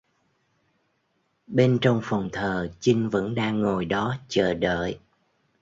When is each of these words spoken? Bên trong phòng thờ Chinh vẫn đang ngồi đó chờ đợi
Bên 1.47 1.77
trong 1.81 1.99
phòng 2.03 2.29
thờ 2.33 2.69
Chinh 2.79 3.09
vẫn 3.09 3.35
đang 3.35 3.61
ngồi 3.61 3.85
đó 3.85 4.17
chờ 4.27 4.53
đợi 4.53 4.99